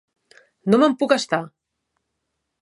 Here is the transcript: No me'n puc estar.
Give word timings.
No 0.73 0.79
me'n 0.83 0.95
puc 1.03 1.13
estar. 1.17 1.41